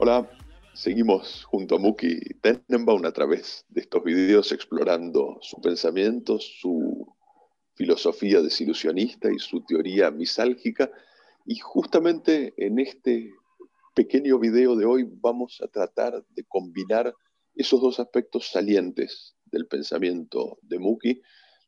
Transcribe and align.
Hola, 0.00 0.28
seguimos 0.74 1.44
junto 1.44 1.76
a 1.76 1.78
Muki 1.78 2.18
Tenenbaum 2.40 3.04
a 3.04 3.12
través 3.12 3.64
de 3.68 3.82
estos 3.82 4.02
videos 4.02 4.50
explorando 4.50 5.38
su 5.42 5.60
pensamiento, 5.60 6.40
su 6.40 7.06
filosofía 7.74 8.40
desilusionista 8.40 9.30
y 9.32 9.38
su 9.38 9.60
teoría 9.60 10.10
misálgica. 10.10 10.90
Y 11.50 11.56
justamente 11.60 12.52
en 12.58 12.78
este 12.78 13.32
pequeño 13.94 14.38
video 14.38 14.76
de 14.76 14.84
hoy 14.84 15.08
vamos 15.10 15.62
a 15.62 15.68
tratar 15.68 16.22
de 16.28 16.44
combinar 16.44 17.14
esos 17.54 17.80
dos 17.80 17.98
aspectos 18.00 18.50
salientes 18.50 19.34
del 19.46 19.66
pensamiento 19.66 20.58
de 20.60 20.78
Muki. 20.78 21.22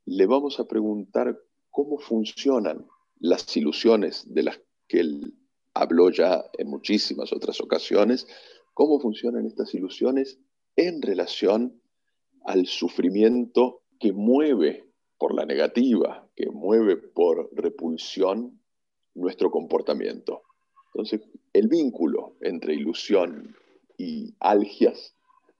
Le 0.05 0.27
vamos 0.27 0.61
a 0.61 0.67
preguntar 0.67 1.35
cómo 1.71 1.97
funcionan 1.97 2.87
las 3.21 3.57
ilusiones 3.57 4.27
de 4.29 4.43
las 4.43 4.61
que 4.87 5.01
él 5.01 5.35
habló 5.73 6.11
ya 6.11 6.45
en 6.59 6.69
muchísimas 6.69 7.33
otras 7.33 7.59
ocasiones, 7.63 8.27
cómo 8.75 9.01
funcionan 9.01 9.47
estas 9.47 9.75
ilusiones 9.75 10.39
en 10.77 11.01
relación 11.01 11.81
al 12.45 12.67
sufrimiento 12.67 13.81
que 13.99 14.13
mueve 14.13 14.93
por 15.17 15.35
la 15.35 15.47
negativa, 15.47 16.29
que 16.37 16.51
mueve 16.51 16.99
por 16.99 17.49
repulsión 17.55 18.60
nuestro 19.21 19.51
comportamiento. 19.51 20.43
Entonces, 20.93 21.21
el 21.53 21.69
vínculo 21.69 22.37
entre 22.41 22.75
ilusión 22.75 23.55
y 23.97 24.35
algias 24.41 25.15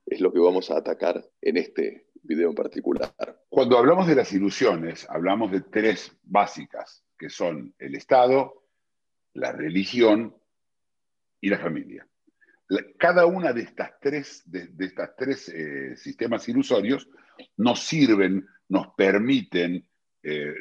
es 0.07 0.21
lo 0.21 0.33
que 0.33 0.41
vamos 0.41 0.71
a 0.71 0.79
atacar 0.79 1.25
en 1.41 1.57
este 1.57 2.07
video 2.23 2.51
en 2.51 2.55
particular. 2.55 3.13
Cuando 3.49 3.79
hablamos 3.79 4.07
de 4.07 4.17
las 4.17 4.33
ilusiones, 4.33 5.07
hablamos 5.09 5.51
de 5.53 5.61
tres 5.61 6.13
básicas, 6.23 7.05
que 7.19 7.31
son 7.31 7.75
el 7.79 7.95
Estado, 7.95 8.65
la 9.35 9.53
religión 9.53 10.35
y 11.41 11.49
la 11.49 11.59
familia. 11.59 12.07
cada 12.99 13.27
una 13.27 13.53
de 13.53 13.63
estas 13.63 13.93
tres, 14.01 14.43
de, 14.47 14.69
estas 14.79 15.17
tres 15.17 15.49
eh, 15.49 15.97
sistemas 15.97 16.49
ilusorios 16.49 17.09
nos 17.57 17.81
sirven, 17.81 18.47
nos 18.69 18.89
permiten 18.95 19.89
eh, 20.23 20.55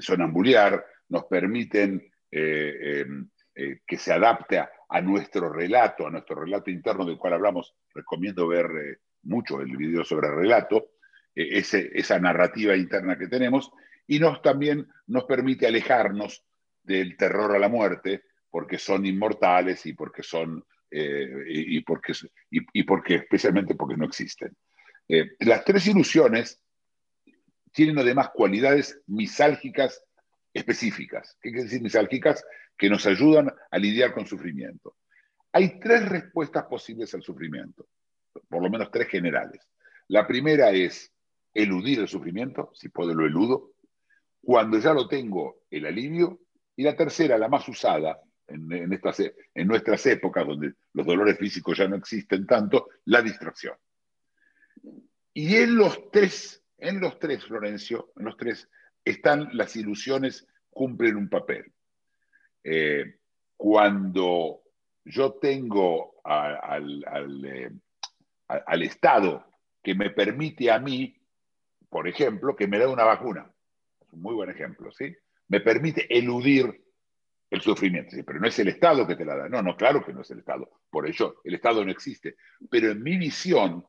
sonambulear, 0.00 0.84
nos 1.08 1.24
permiten 1.24 2.12
eh, 2.30 3.00
em, 3.00 3.28
eh, 3.54 3.80
que 3.86 3.96
se 3.96 4.12
adapte 4.12 4.58
a, 4.58 5.00
nuestro 5.00 5.52
relato, 5.52 6.06
a 6.06 6.10
nuestro 6.10 6.40
relato 6.40 6.70
interno 6.70 7.04
del 7.04 7.18
cual 7.18 7.34
hablamos. 7.34 7.74
Recomiendo 7.94 8.48
ver 8.48 8.66
eh, 8.66 8.96
mucho 9.22 9.60
el 9.60 9.76
video 9.76 10.04
sobre 10.04 10.28
el 10.28 10.34
relato, 10.34 10.90
esa 11.34 12.18
narrativa 12.18 12.74
interna 12.76 13.18
que 13.18 13.28
tenemos, 13.28 13.70
y 14.06 14.18
nos 14.18 14.40
también 14.40 14.88
nos 15.06 15.24
permite 15.24 15.66
alejarnos 15.66 16.42
del 16.82 17.16
terror 17.16 17.54
a 17.54 17.58
la 17.58 17.68
muerte, 17.68 18.22
porque 18.50 18.78
son 18.78 19.04
inmortales 19.04 19.84
y 19.84 19.92
porque 19.92 20.22
son, 20.22 20.64
y, 20.90 21.80
porque, 21.82 22.14
y, 22.50 22.82
porque, 22.84 23.16
especialmente 23.16 23.74
porque 23.74 23.98
no 23.98 24.06
existen. 24.06 24.56
las 25.40 25.62
tres 25.64 25.86
ilusiones 25.88 26.62
tienen 27.72 27.98
además 27.98 28.30
cualidades 28.30 28.98
misálgicas 29.06 30.05
específicas. 30.56 31.36
¿Qué 31.40 31.50
quiere 31.50 31.64
decir 31.64 31.82
misálgicas? 31.82 32.44
Que 32.76 32.88
nos 32.88 33.06
ayudan 33.06 33.52
a 33.70 33.78
lidiar 33.78 34.12
con 34.12 34.26
sufrimiento. 34.26 34.96
Hay 35.52 35.78
tres 35.78 36.08
respuestas 36.08 36.64
posibles 36.64 37.14
al 37.14 37.22
sufrimiento, 37.22 37.86
por 38.48 38.62
lo 38.62 38.70
menos 38.70 38.90
tres 38.90 39.08
generales. 39.08 39.60
La 40.08 40.26
primera 40.26 40.70
es 40.70 41.12
eludir 41.52 42.00
el 42.00 42.08
sufrimiento, 42.08 42.70
si 42.74 42.88
puedo 42.88 43.14
lo 43.14 43.26
eludo. 43.26 43.72
Cuando 44.42 44.78
ya 44.78 44.92
lo 44.92 45.08
tengo, 45.08 45.64
el 45.70 45.86
alivio. 45.86 46.40
Y 46.76 46.82
la 46.82 46.94
tercera, 46.94 47.38
la 47.38 47.48
más 47.48 47.66
usada 47.68 48.20
en, 48.46 48.92
estas, 48.92 49.20
en 49.54 49.66
nuestras 49.66 50.04
épocas, 50.06 50.46
donde 50.46 50.74
los 50.92 51.06
dolores 51.06 51.38
físicos 51.38 51.78
ya 51.78 51.88
no 51.88 51.96
existen 51.96 52.46
tanto, 52.46 52.88
la 53.06 53.22
distracción. 53.22 53.76
Y 55.32 55.56
en 55.56 55.76
los 55.76 56.10
tres, 56.10 56.62
en 56.78 57.00
los 57.00 57.18
tres, 57.18 57.44
Florencio, 57.44 58.12
en 58.16 58.26
los 58.26 58.36
tres, 58.36 58.68
están 59.06 59.48
las 59.52 59.76
ilusiones, 59.76 60.46
cumplen 60.68 61.16
un 61.16 61.30
papel. 61.30 61.72
Eh, 62.62 63.20
cuando 63.56 64.62
yo 65.04 65.34
tengo 65.34 66.16
eh, 66.28 67.70
al, 68.48 68.82
Estado 68.82 69.46
que 69.82 69.94
me 69.94 70.10
permite 70.10 70.70
a 70.70 70.80
mí, 70.80 71.16
por 71.88 72.08
ejemplo, 72.08 72.56
que 72.56 72.66
me 72.66 72.78
dé 72.78 72.86
una 72.86 73.04
vacuna, 73.04 73.50
es 74.00 74.12
un 74.12 74.20
muy 74.20 74.34
buen 74.34 74.50
ejemplo, 74.50 74.90
¿sí? 74.90 75.14
Me 75.48 75.60
permite 75.60 76.06
eludir 76.14 76.84
el 77.48 77.60
sufrimiento, 77.60 78.16
pero 78.26 78.40
no 78.40 78.48
es 78.48 78.58
el 78.58 78.68
Estado 78.68 79.06
que 79.06 79.14
te 79.14 79.24
la 79.24 79.36
da, 79.36 79.48
no, 79.48 79.62
no, 79.62 79.76
claro 79.76 80.04
que 80.04 80.12
no 80.12 80.22
es 80.22 80.30
el 80.32 80.40
Estado, 80.40 80.68
por 80.90 81.06
ello 81.06 81.40
el 81.44 81.54
Estado 81.54 81.84
no 81.84 81.92
existe, 81.92 82.34
pero 82.68 82.90
en 82.90 83.04
mi 83.04 83.16
visión, 83.16 83.86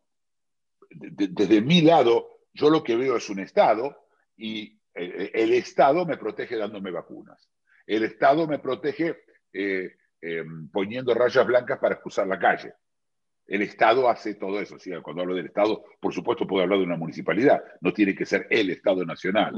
desde 0.91 1.61
mi 1.61 1.81
lado, 1.81 2.44
yo 2.53 2.69
lo 2.69 2.84
que 2.84 2.95
veo 2.95 3.17
es 3.17 3.28
un 3.31 3.39
Estado 3.39 3.97
y 4.35 4.76
el 4.97 5.53
Estado 5.53 6.06
me 6.06 6.18
protege 6.18 6.58
dándome 6.58 6.91
vacunas. 6.91 7.50
El 7.85 8.03
Estado 8.03 8.46
me 8.47 8.59
protege 8.59 9.16
eh, 9.53 9.96
em, 10.22 10.69
poniendo 10.69 11.13
rayas 11.13 11.47
blancas 11.47 11.80
para 11.80 12.00
cruzar 12.00 12.28
la 12.28 12.38
calle. 12.38 12.74
El 13.46 13.62
Estado 13.62 14.09
hace 14.09 14.35
todo 14.35 14.59
eso. 14.59 14.75
Cuando 15.02 15.22
hablo 15.22 15.34
del 15.34 15.46
Estado, 15.46 15.85
por 16.02 16.13
supuesto, 16.13 16.46
puedo 16.46 16.63
hablar 16.63 16.80
de 16.80 16.85
una 16.85 16.97
municipalidad. 16.97 17.63
No 17.80 17.94
tiene 17.94 18.13
que 18.13 18.25
ser 18.25 18.46
el 18.50 18.69
Estado 18.69 19.06
nacional 19.06 19.53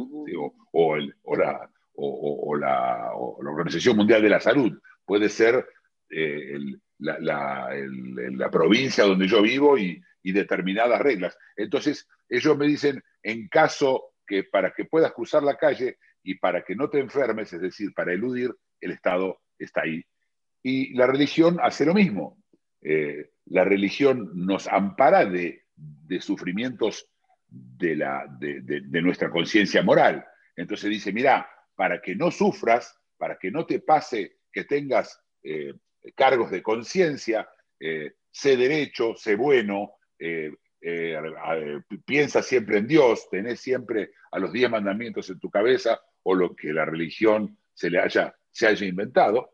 o, 0.72 0.98
la, 1.36 3.12
Organización 3.16 3.98
Mundial 3.98 4.22
de 4.22 4.30
la 4.30 4.40
Salud. 4.40 4.80
Puede 5.04 5.28
ser 5.28 5.68
eh, 6.12 6.60
la, 7.00 8.50
provincia 8.52 9.06
donde 9.06 9.28
yo 9.28 9.42
vivo 9.42 9.76
y 9.76 10.04
determinadas 10.22 11.02
reglas. 11.02 11.36
Entonces, 11.56 12.08
ellos 12.30 12.56
me 12.56 12.68
dicen, 12.68 13.04
en 13.24 13.48
caso 13.48 14.09
que 14.30 14.44
para 14.44 14.72
que 14.72 14.86
puedas 14.86 15.12
cruzar 15.12 15.42
la 15.42 15.58
calle 15.58 15.98
y 16.22 16.36
para 16.36 16.64
que 16.64 16.76
no 16.76 16.88
te 16.90 17.00
enfermes, 17.00 17.52
es 17.52 17.62
decir, 17.62 17.92
para 17.96 18.14
eludir, 18.14 18.56
el 18.80 18.92
Estado 18.92 19.42
está 19.58 19.82
ahí. 19.82 20.06
Y 20.62 20.94
la 20.94 21.08
religión 21.08 21.58
hace 21.62 21.86
lo 21.86 21.96
mismo. 21.96 22.38
Eh, 22.82 23.32
la 23.46 23.64
religión 23.64 24.32
nos 24.36 24.68
ampara 24.68 25.26
de, 25.26 25.64
sufrimientos 26.20 27.10
de, 27.48 27.96
la, 27.96 28.26
de, 28.40 29.02
nuestra 29.02 29.32
conciencia 29.32 29.82
moral. 29.82 30.24
Entonces 30.56 30.90
dice, 30.90 31.12
mira, 31.12 31.50
para 31.76 32.00
que 32.00 32.16
no 32.16 32.30
sufras, 32.30 32.96
para 33.18 33.40
que 33.40 33.50
no 33.50 33.66
te 33.66 33.80
pase 33.80 34.38
que 34.52 34.66
tengas 34.66 35.20
eh, 35.42 35.74
cargos 36.16 36.52
de 36.52 36.62
conciencia, 36.62 37.50
eh, 37.80 38.14
sé 38.32 38.56
derecho, 38.56 39.16
sé 39.16 39.36
bueno, 39.36 39.96
piensa 42.06 42.42
siempre 42.42 42.78
en 42.78 42.88
Dios, 42.88 43.28
tenés 43.30 43.60
siempre 43.60 44.12
a 44.32 44.40
los 44.40 44.52
diez 44.52 44.70
mandamientos 44.70 45.30
en 45.30 45.40
tu 45.40 45.50
cabeza 45.50 46.00
o 46.24 46.34
lo 46.34 46.56
que 46.56 46.74
la 46.74 46.86
religión 46.86 47.58
se 47.74 47.90
le 47.90 48.00
haya, 48.00 48.36
se 48.52 48.68
haya 48.68 48.86
inventado. 48.86 49.52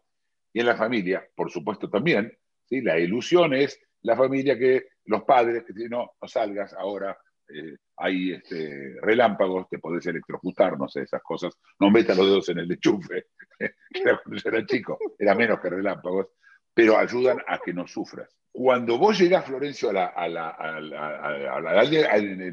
Y 0.54 0.60
en 0.60 0.68
la 0.68 0.76
familia, 0.76 1.28
por 1.36 1.52
supuesto 1.52 1.90
también, 1.90 2.38
¿sí? 2.66 2.82
la 2.82 2.98
ilusión 2.98 3.54
es 3.54 3.80
la 4.02 4.16
familia 4.16 4.58
que 4.58 4.88
los 5.06 5.24
padres 5.24 5.64
que 5.66 5.74
dicen, 5.74 5.92
no, 5.92 6.12
no 6.22 6.28
salgas 6.28 6.74
ahora, 6.74 7.18
eh, 7.50 7.76
hay 7.98 8.34
este, 8.34 8.96
relámpagos, 9.02 9.68
te 9.70 9.80
podés 9.80 10.06
electrocutar, 10.08 10.78
no 10.78 10.88
sé, 10.88 11.04
esas 11.04 11.22
cosas, 11.22 11.54
no 11.80 11.90
metas 11.90 12.18
los 12.18 12.28
dedos 12.28 12.50
en 12.50 12.60
el 12.60 12.72
enchufe, 12.72 13.28
cuando 14.04 14.42
yo 14.42 14.50
era 14.50 14.66
chico, 14.66 14.98
era 15.18 15.36
menos 15.36 15.60
que 15.60 15.70
relámpagos, 15.70 16.28
pero 16.74 16.98
ayudan 16.98 17.40
a 17.48 17.60
que 17.60 17.74
no 17.74 17.88
sufras. 17.88 18.36
Cuando 18.58 18.98
vos 18.98 19.20
llegás, 19.20 19.44
Florencio, 19.44 19.92
en 19.92 19.98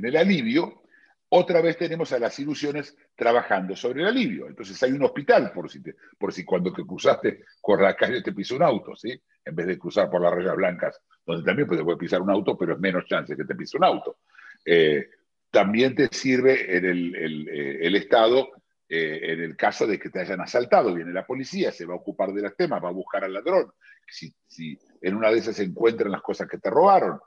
el 0.05 0.17
alivio, 0.17 0.83
otra 1.29 1.63
vez 1.63 1.79
tenemos 1.79 2.13
a 2.13 2.19
las 2.19 2.37
ilusiones 2.41 2.97
trabajando 3.15 3.77
sobre 3.77 4.03
el 4.03 4.09
alivio. 4.09 4.49
Entonces 4.49 4.83
hay 4.83 4.91
un 4.91 5.05
hospital 5.05 5.53
por 5.53 5.71
si, 5.71 5.81
por 6.19 6.33
si 6.33 6.45
cuando 6.45 6.73
te 6.73 6.83
cruzaste 6.83 7.45
por 7.63 7.81
la 7.81 7.95
calle 7.95 8.21
te 8.21 8.33
pisó 8.33 8.57
un 8.57 8.65
auto, 8.65 8.97
¿sí? 8.97 9.17
En 9.45 9.55
vez 9.55 9.65
de 9.69 9.79
cruzar 9.79 10.11
por 10.11 10.21
las 10.21 10.35
rayas 10.35 10.57
blancas, 10.57 11.01
donde 11.25 11.45
también 11.45 11.69
puede 11.69 11.97
pisar 11.97 12.21
un 12.21 12.31
auto, 12.31 12.59
pero 12.59 12.73
es 12.73 12.81
menos 12.81 13.07
chance 13.07 13.37
que 13.37 13.45
te 13.45 13.55
pise 13.55 13.77
un 13.77 13.85
auto. 13.85 14.19
Eh, 14.67 15.09
también 15.53 15.95
te 15.95 16.09
sirve 16.09 16.79
en 16.79 16.85
el, 16.85 17.49
eh, 17.49 17.97
Estado 17.97 18.51
eh, 18.89 19.21
en 19.23 19.41
el 19.41 19.57
caso 19.57 19.87
de 19.87 20.01
que 20.01 20.11
te 20.11 20.19
hayan 20.19 20.41
asaltado. 20.41 20.93
Viene 20.93 21.13
la 21.13 21.25
policía, 21.25 21.71
se 21.71 21.87
va 21.87 21.95
a 21.95 21.99
ocupar 21.99 22.33
de 22.33 22.43
los 22.43 22.57
temas, 22.57 22.83
va 22.83 22.89
a 22.89 22.93
buscar 22.93 23.23
al 23.23 23.35
ladrón. 23.35 23.71
Si, 24.09 24.35
si 24.49 24.77
en 25.03 25.17
una 25.17 25.31
de 25.31 25.39
esas 25.39 25.57
se 25.57 25.65
encuentran 25.65 26.11
las 26.11 26.23
cosas 26.23 26.49
que 26.49 26.59
te 26.59 26.71
robaron. 26.71 27.21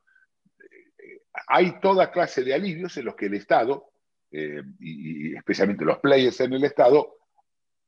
Hay 1.47 1.79
toda 1.79 2.11
clase 2.11 2.43
de 2.43 2.53
alivios 2.53 2.95
en 2.97 3.05
los 3.05 3.15
que 3.15 3.27
el 3.27 3.35
Estado, 3.35 3.91
eh, 4.31 4.63
y, 4.79 5.35
especialmente 5.35 5.85
los 5.85 5.99
players 5.99 6.39
en 6.39 6.53
el 6.53 6.63
Estado, 6.63 7.17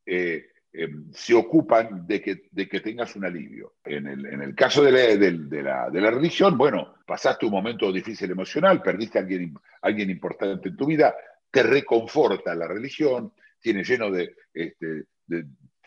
eh, 0.06 0.48
eh, 0.74 0.90
se 1.14 1.34
ocupan 1.34 2.06
de 2.06 2.22
que, 2.22 2.50
de 2.52 2.68
que 2.68 2.82
tengas 2.82 3.16
un 3.16 3.26
alivio. 3.26 3.76
En 3.84 4.06
el, 4.06 4.54
caso 4.54 4.84
de 4.84 4.92
la, 4.92 5.90
de, 5.90 6.02
la, 6.02 6.12
religión, 6.12 6.58
bueno, 6.58 6.96
pasaste 7.06 7.46
un 7.46 7.54
momento 7.54 7.92
difícil 7.92 8.30
emocional, 8.30 8.82
perdiste 8.82 9.18
a 9.18 9.22
alguien, 9.22 9.56
alguien 9.82 10.10
importante 10.10 10.70
en 10.70 10.78
tu 10.78 10.86
vida, 10.86 11.16
te 11.50 11.64
reconforta 11.64 12.54
la 12.54 12.68
religión, 12.68 13.34
tiene 13.60 13.84
lleno 13.84 14.12
de, 14.12 14.36
este, 14.54 15.06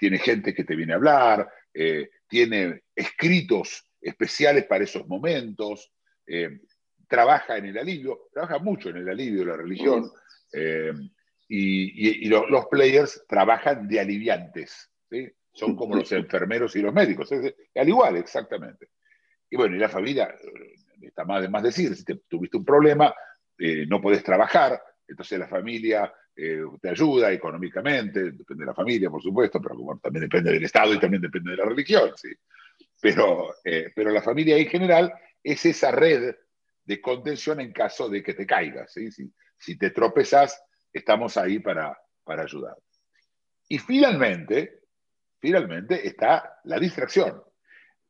tiene 0.00 0.19
gente 0.19 0.55
que 0.55 0.64
te 0.64 0.75
viene 0.75 0.94
a 0.94 0.97
hablar, 0.97 1.49
eh, 1.75 2.11
tiene 2.26 2.85
escritos 2.94 3.85
especiales 4.00 4.64
para 4.64 4.85
esos 4.85 5.06
momentos, 5.06 5.93
eh, 6.26 6.61
trabaja 7.08 7.56
en 7.56 7.67
el 7.67 7.79
alivio, 7.79 8.29
trabaja 8.32 8.58
mucho 8.58 8.91
en 8.91 8.99
el 8.99 9.08
alivio 9.08 9.41
de 9.41 9.47
la 9.47 9.56
religión 9.56 10.11
y, 11.49 12.29
los 12.29 12.67
players 12.67 13.25
trabajan 13.29 13.88
de 13.88 14.00
aliviantes, 14.00 14.91
son 15.52 15.75
como 15.75 15.97
los 15.97 16.11
enfermeros 16.12 16.75
y 16.76 16.82
los 16.82 16.94
médicos, 16.94 17.31
al 17.32 17.88
igual, 17.88 18.17
exactamente. 18.17 18.91
Y 19.50 19.56
bueno, 19.56 19.75
y 19.75 19.79
la 19.79 19.88
familia, 19.88 20.29
eh, 20.29 20.75
está 21.02 21.25
más 21.25 21.43
de 21.43 21.49
más 21.49 21.62
decir, 21.62 21.94
si 21.94 22.05
tuviste 22.29 22.56
un 22.56 22.64
problema, 22.64 23.12
eh, 23.58 23.85
no 23.87 24.00
podés 24.00 24.23
trabajar, 24.23 24.81
entonces 25.06 25.38
la 25.38 25.49
familia 25.49 26.12
eh, 26.37 26.62
te 26.81 26.88
ayuda 26.88 27.32
económicamente, 27.32 28.31
depende 28.31 28.62
de 28.62 28.67
la 28.67 28.75
familia, 28.75 29.11
por 29.11 29.20
supuesto, 29.20 29.61
pero 29.61 29.76
también 30.00 30.23
depende 30.23 30.52
del 30.52 30.64
Estado 30.64 30.94
y 30.94 31.00
también 31.00 31.23
depende 31.23 31.50
de 31.50 31.56
la 31.56 31.64
religión, 31.64 32.12
¿sí? 32.17 32.29
Pero, 33.00 33.55
pero 33.94 34.11
la 34.11 34.23
familia 34.23 34.56
en 34.56 34.69
general 34.69 35.12
es 35.43 35.64
esa 35.64 35.91
red 35.91 36.35
de 36.85 37.00
contención 37.00 37.61
en 37.61 37.73
caso 37.73 38.08
de 38.08 38.23
que 38.23 38.35
te 38.35 38.47
caigas. 38.47 38.93
Si, 38.93 39.79
te 39.79 39.91
tropezas, 39.91 40.62
estamos 40.93 41.37
ahí 41.37 41.58
para, 41.58 41.97
para 42.25 42.43
ayudar. 42.43 42.76
Y 43.69 43.79
finalmente, 43.79 44.81
finalmente 45.38 46.06
está 46.06 46.61
la 46.64 46.79
distracción. 46.79 47.43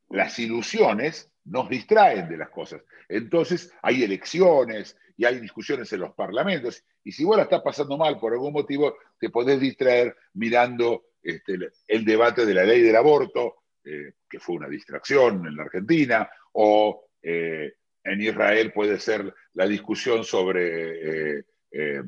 Las 0.09 0.39
ilusiones 0.39 1.31
nos 1.45 1.69
distraen 1.69 2.27
de 2.27 2.37
las 2.37 2.49
cosas. 2.49 2.81
Entonces 3.07 3.71
hay 3.81 4.03
elecciones 4.03 4.97
y 5.17 5.25
hay 5.25 5.39
discusiones 5.39 5.91
en 5.93 5.99
los 5.99 6.13
parlamentos. 6.13 6.83
Y 7.03 7.11
si 7.11 7.23
vos 7.23 7.37
la 7.37 7.43
estás 7.43 7.61
pasando 7.61 7.97
mal 7.97 8.19
por 8.19 8.33
algún 8.33 8.53
motivo, 8.53 8.97
te 9.19 9.29
podés 9.29 9.59
distraer 9.59 10.15
mirando 10.33 11.05
este, 11.21 11.57
el 11.87 12.05
debate 12.05 12.45
de 12.45 12.53
la 12.53 12.63
ley 12.63 12.81
del 12.81 12.95
aborto, 12.95 13.60
eh, 13.83 14.13
que 14.29 14.39
fue 14.39 14.57
una 14.57 14.69
distracción 14.69 15.47
en 15.47 15.55
la 15.55 15.63
Argentina, 15.63 16.29
o 16.53 17.07
eh, 17.21 17.73
en 18.03 18.21
Israel 18.21 18.71
puede 18.71 18.99
ser 18.99 19.33
la 19.53 19.65
discusión 19.65 20.23
sobre 20.23 21.39
eh, 21.71 22.03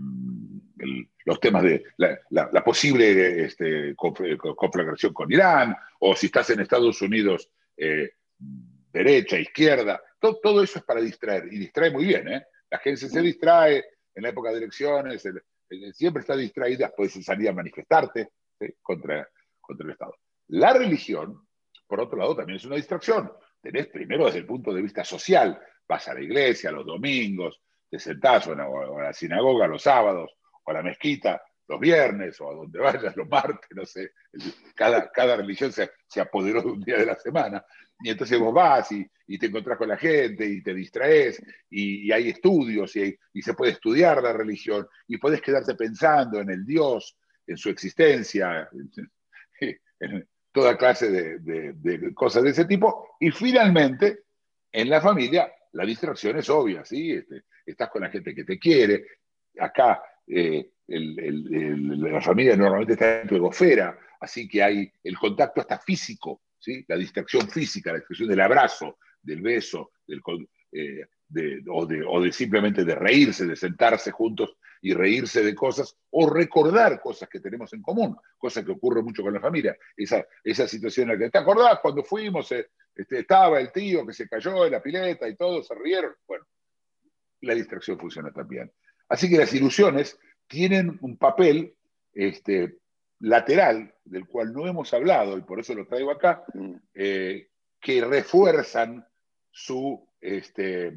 los 1.25 1.39
temas 1.39 1.63
de 1.63 1.83
la, 1.97 2.63
posible 2.63 3.45
este, 3.45 3.95
conflagración 3.95 5.13
con 5.13 5.31
Irán, 5.31 5.75
o 5.99 6.15
si 6.15 6.27
estás 6.27 6.51
en 6.51 6.59
Estados 6.59 7.01
Unidos, 7.01 7.49
derecha, 8.91 9.39
izquierda, 9.39 9.99
todo, 10.19 10.61
eso 10.61 10.77
es 10.77 10.85
para 10.85 11.01
distraer, 11.01 11.51
y 11.51 11.57
distrae 11.57 11.89
muy 11.89 12.05
bien, 12.05 12.27
¿eh? 12.27 12.45
La 12.69 12.77
gente 12.79 13.09
se 13.09 13.21
distrae 13.21 13.83
en 14.13 14.23
la 14.23 14.29
época 14.29 14.51
de 14.51 14.57
elecciones, 14.57 15.27
siempre 15.93 16.21
está 16.21 16.35
distraída, 16.35 16.93
puedes 16.95 17.13
salir 17.25 17.49
a 17.49 17.53
manifestarte 17.53 18.29
contra, 18.81 19.27
contra 19.59 19.85
el 19.85 19.91
Estado. 19.91 20.15
La 20.49 20.73
religión, 20.73 21.42
por 21.93 22.01
otro 22.01 22.17
lado, 22.17 22.35
también 22.35 22.57
es 22.57 22.65
una 22.65 22.75
distracción. 22.75 23.31
Tenés 23.61 23.85
primero 23.85 24.25
desde 24.25 24.39
el 24.39 24.47
punto 24.47 24.73
de 24.73 24.81
vista 24.81 25.03
social, 25.03 25.61
vas 25.87 26.07
a 26.07 26.15
la 26.15 26.21
iglesia 26.21 26.71
los 26.71 26.87
domingos, 26.87 27.61
te 27.87 27.99
sentás 27.99 28.47
o 28.47 28.53
a 28.53 29.03
la 29.03 29.13
sinagoga 29.13 29.67
los 29.67 29.83
sábados, 29.83 30.31
o 30.63 30.71
a 30.71 30.73
la 30.73 30.81
mezquita 30.81 31.39
los 31.67 31.79
viernes 31.79 32.41
o 32.41 32.49
a 32.49 32.55
donde 32.55 32.79
vayas 32.79 33.15
los 33.15 33.29
martes, 33.29 33.69
no 33.75 33.85
sé, 33.85 34.09
cada, 34.73 35.11
cada 35.11 35.35
religión 35.37 35.71
se, 35.71 35.91
se, 36.07 36.19
apoderó 36.19 36.63
de 36.63 36.71
un 36.71 36.81
día 36.81 36.97
de 36.97 37.05
la 37.05 37.15
semana, 37.15 37.63
y 38.01 38.09
entonces 38.09 38.39
vos 38.39 38.55
vas 38.55 38.91
y, 38.91 39.07
te 39.37 39.45
encontrás 39.45 39.77
con 39.77 39.89
la 39.89 39.97
gente 39.97 40.47
y 40.47 40.63
te 40.63 40.73
distraes 40.73 41.39
y, 41.69 42.11
hay 42.11 42.29
estudios 42.29 42.95
y, 42.95 43.15
se 43.39 43.53
puede 43.53 43.73
estudiar 43.73 44.23
la 44.23 44.33
religión 44.33 44.87
y 45.07 45.17
puedes 45.17 45.43
quedarte 45.43 45.75
pensando 45.75 46.39
en 46.39 46.49
el 46.49 46.65
Dios, 46.65 47.19
en 47.45 47.55
su 47.55 47.69
existencia, 47.69 48.67
en, 49.99 50.27
toda 50.53 50.77
clase 50.77 51.09
de, 51.11 51.73
de, 51.73 52.13
cosas 52.13 52.43
de 52.43 52.51
ese 52.51 52.65
tipo, 52.65 53.15
y 53.19 53.31
finalmente 53.31 54.19
en 54.71 54.89
la 54.89 55.01
familia 55.01 55.51
la 55.73 55.85
distracción 55.85 56.37
es 56.37 56.49
obvia, 56.49 56.85
¿sí? 56.85 57.11
Este, 57.11 57.43
estás 57.65 57.89
con 57.89 58.03
la 58.03 58.09
gente 58.09 58.35
que 58.35 58.43
te 58.43 58.59
quiere, 58.59 59.05
acá 59.59 60.01
eh, 60.27 60.69
la 60.87 62.21
familia 62.21 62.55
normalmente 62.55 62.93
está 62.93 63.21
en 63.21 63.27
tu 63.27 63.35
egosfera, 63.35 63.97
así 64.19 64.47
que 64.47 64.61
hay 64.61 64.91
el 65.03 65.17
contacto 65.17 65.61
hasta 65.61 65.79
físico, 65.79 66.43
¿sí? 66.59 66.85
la 66.87 66.97
distracción 66.97 67.49
física, 67.49 67.91
la 67.91 67.97
expresión 67.97 68.29
del 68.29 68.41
abrazo, 68.41 68.99
del 69.21 69.41
beso, 69.41 69.91
del, 70.05 70.21
eh, 70.71 71.05
o, 71.69 71.85
de, 72.21 72.31
simplemente 72.31 72.83
de 72.83 72.95
reírse, 72.95 73.45
de 73.45 73.55
sentarse 73.55 74.11
juntos 74.11 74.57
y 74.81 74.93
reírse 74.93 75.43
de 75.43 75.55
cosas, 75.55 75.95
o 76.11 76.29
recordar 76.29 76.99
cosas 76.99 77.29
que 77.29 77.39
tenemos 77.39 77.71
en 77.73 77.81
común, 77.81 78.17
cosas 78.37 78.65
que 78.65 78.71
ocurren 78.71 79.05
mucho 79.05 79.23
con 79.23 79.33
la 79.33 79.39
familia. 79.39 79.77
Esa, 79.95 80.25
esa 80.43 80.67
situación 80.67 81.09
en 81.09 81.19
la 81.19 81.25
que 81.25 81.31
te 81.31 81.37
acordás 81.37 81.79
cuando 81.81 82.03
fuimos, 82.03 82.51
eh, 82.51 82.67
este, 82.93 83.19
estaba 83.19 83.59
el 83.59 83.71
tío 83.71 84.05
que 84.05 84.13
se 84.13 84.27
cayó 84.27 84.65
en 84.65 84.73
la 84.73 84.83
pileta 84.83 85.27
y 85.27 85.35
todos 85.35 85.67
se 85.67 85.75
rieron. 85.75 86.13
Bueno, 86.27 86.45
la 87.41 87.55
distracción 87.55 87.97
funciona 87.97 88.31
también. 88.31 88.71
Así 89.07 89.29
que 89.29 89.37
las 89.37 89.53
ilusiones 89.53 90.19
tienen 90.47 90.97
un 91.01 91.17
papel 91.17 91.75
este, 92.13 92.77
lateral, 93.19 93.93
del 94.03 94.27
cual 94.27 94.53
no 94.53 94.67
hemos 94.67 94.93
hablado, 94.93 95.37
y 95.37 95.41
por 95.41 95.59
eso 95.59 95.73
lo 95.73 95.87
traigo 95.87 96.11
acá, 96.11 96.43
mm. 96.53 96.73
eh, 96.93 97.49
que 97.79 98.03
refuerzan 98.03 99.05
su, 99.49 100.09
este, 100.19 100.93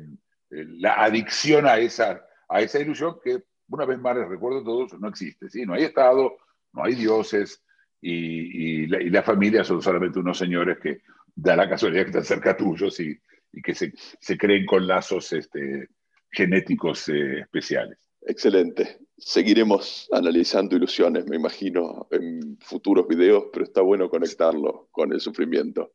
la 0.51 1.03
adicción 1.03 1.67
a 1.67 1.79
esa, 1.79 2.25
a 2.49 2.61
esa 2.61 2.81
ilusión 2.81 3.17
que, 3.23 3.43
una 3.69 3.85
vez 3.85 3.99
más 3.99 4.17
les 4.17 4.29
recuerdo 4.29 4.61
a 4.61 4.65
todos, 4.65 5.01
no 5.01 5.09
existe. 5.09 5.49
¿sí? 5.51 5.67
No 5.67 5.75
hay 5.75 5.85
Estado, 5.85 6.37
no 6.73 6.85
hay 6.85 6.95
dioses, 6.95 7.63
y, 8.01 8.87
la, 8.87 9.23
familia 9.23 9.65
son 9.65 9.83
solamente 9.83 10.19
unos 10.19 10.39
señores 10.39 10.79
que 10.79 11.03
da 11.35 11.57
la 11.57 11.69
casualidad 11.69 12.03
que 12.03 12.11
están 12.11 12.25
cerca 12.25 12.57
tuyos 12.57 13.01
y, 13.01 13.19
y 13.53 13.63
que 13.63 13.75
se, 13.75 13.93
se, 14.21 14.39
creen 14.39 14.65
con 14.67 14.87
lazos 14.87 15.33
este, 15.33 15.89
genéticos 16.31 17.09
eh, 17.09 17.41
especiales. 17.41 17.99
Excelente. 18.23 18.99
Seguiremos 19.19 20.09
analizando 20.13 20.77
ilusiones, 20.77 21.27
me 21.27 21.37
imagino, 21.37 22.07
en 22.11 22.59
futuros 22.61 23.07
videos, 23.09 23.45
pero 23.53 23.65
está 23.65 23.81
bueno 23.81 24.11
conectarlo 24.11 24.88
con 24.91 25.12
el 25.12 25.21
sufrimiento. 25.21 25.93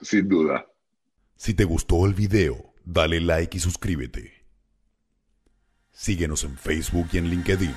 Sin 0.00 0.28
duda. 0.28 0.66
Si 1.36 1.54
te 1.54 1.64
gustó 1.64 2.04
el 2.06 2.14
video, 2.14 2.67
dale 2.88 3.20
like 3.20 3.56
y 3.56 3.60
suscríbete. 3.60 4.46
Síguenos 5.92 6.44
en 6.44 6.56
Facebook 6.56 7.08
y 7.12 7.18
en 7.18 7.28
LinkedIn. 7.28 7.74